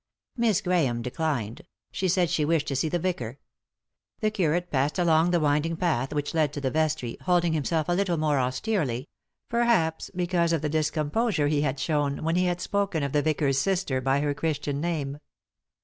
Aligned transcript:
Miss 0.35 0.61
Grahame 0.61 1.03
declined; 1.03 1.61
she 1.91 2.07
said 2.07 2.31
she 2.31 2.43
wished 2.43 2.67
to 2.69 2.75
see 2.75 2.89
the 2.89 2.97
vicar. 2.97 3.37
The 4.21 4.31
curate 4.31 4.71
passed 4.71 4.97
along 4.97 5.29
the 5.29 5.39
winding 5.39 5.77
path 5.77 6.11
which 6.11 6.33
led 6.33 6.51
to 6.53 6.59
the 6.59 6.71
vestry, 6.71 7.17
holding 7.21 7.53
himself 7.53 7.87
a 7.87 7.91
little 7.93 8.17
more 8.17 8.39
austerely, 8.39 9.09
perhaps, 9.47 10.09
because 10.15 10.53
of 10.53 10.63
the 10.63 10.69
discomposure 10.69 11.49
he 11.49 11.61
had 11.61 11.79
shown 11.79 12.23
when 12.23 12.35
he 12.35 12.45
had 12.45 12.61
spoken 12.61 13.03
of 13.03 13.11
the 13.11 13.21
vicar's 13.21 13.59
sister 13.59 14.01
by 14.01 14.21
her 14.21 14.33
Christian 14.33 14.81
name. 14.81 15.19